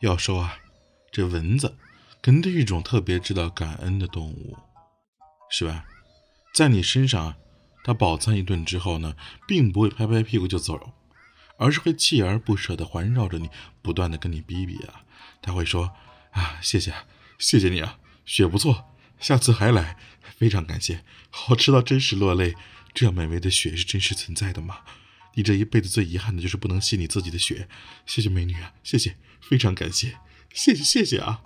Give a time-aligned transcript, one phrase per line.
[0.00, 0.58] 要说啊，
[1.10, 1.76] 这蚊子
[2.22, 4.56] 肯定是一种特别知道感恩的动物，
[5.50, 5.84] 是吧？
[6.54, 7.36] 在你身上啊，
[7.84, 9.14] 它饱餐一顿之后呢，
[9.46, 10.92] 并不会拍拍屁股就走，
[11.58, 13.48] 而是会锲而不舍地环绕着你，
[13.82, 15.02] 不断地跟你逼逼啊。
[15.40, 15.92] 他会说
[16.32, 16.92] ：“啊，谢谢，
[17.38, 18.86] 谢谢你啊，血不错，
[19.20, 19.96] 下次还来，
[20.36, 22.54] 非常感谢，好吃到真是落泪。
[22.94, 24.78] 这样美味的血是真实存在的吗？
[25.34, 27.68] 你这一辈子最遗憾的就是不能吸你自己的血。
[28.06, 30.16] 谢谢美女啊，谢谢，非常感谢，
[30.52, 31.42] 谢谢谢谢啊。”